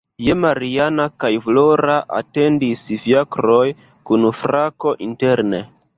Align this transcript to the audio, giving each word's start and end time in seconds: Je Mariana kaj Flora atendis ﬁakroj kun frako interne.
Je 0.27 0.35
Mariana 0.43 1.05
kaj 1.23 1.29
Flora 1.49 1.97
atendis 2.21 2.83
ﬁakroj 2.95 3.63
kun 4.09 4.29
frako 4.43 4.99
interne. 5.11 5.63